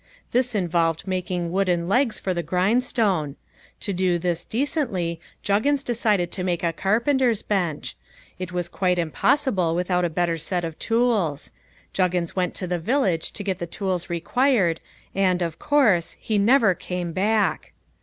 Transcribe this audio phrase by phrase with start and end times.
[0.31, 3.35] This involved making wooden legs for the grindstone.
[3.81, 7.95] To do this decently Juggins decided to make a carpenter's bench.
[8.39, 11.51] This was quite impossible without a better set of tools.
[11.93, 14.81] Juggins went to the village to get the tools required,
[15.13, 17.71] and, of course, he never came back.